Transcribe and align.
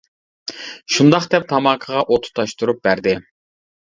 شۇنداق 0.95 1.27
دەپ 1.33 1.45
تاماكىغا 1.51 2.01
ئوت 2.07 2.25
تۇتاشتۇرۇپ 2.29 2.81
بەردى! 2.89 3.15